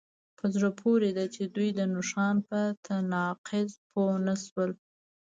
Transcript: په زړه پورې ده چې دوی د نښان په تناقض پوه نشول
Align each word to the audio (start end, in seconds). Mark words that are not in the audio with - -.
په 0.37 0.45
زړه 0.53 0.69
پورې 0.81 1.09
ده 1.17 1.25
چې 1.35 1.41
دوی 1.55 1.69
د 1.73 1.81
نښان 1.93 2.35
په 2.49 2.59
تناقض 2.85 3.71
پوه 3.89 4.13
نشول 4.27 4.71